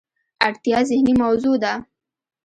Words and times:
اړتیا 0.47 0.77
ذهني 0.89 1.13
موضوع 1.23 1.55
ده. 1.63 1.73